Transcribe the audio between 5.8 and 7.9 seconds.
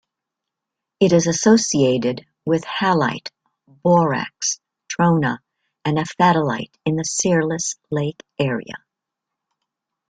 and aphthitalite in the Searles